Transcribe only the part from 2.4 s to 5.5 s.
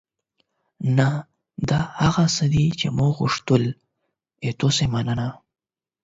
دي چې ما غوښتل. له تاسو مننه.